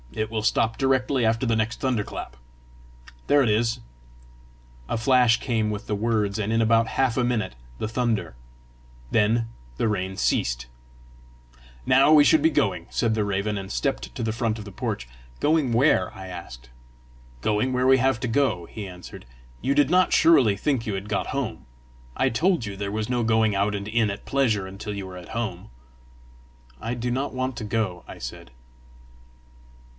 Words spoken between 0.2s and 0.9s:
will stop